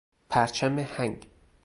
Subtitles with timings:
[0.29, 1.27] پرچم هنگ